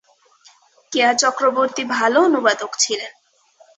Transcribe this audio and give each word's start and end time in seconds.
কেয়া 0.91 1.11
চক্রবর্তী 1.13 1.83
ভালো 1.95 2.17
অনুবাদক 2.21 2.71
ছিলেন। 2.79 3.11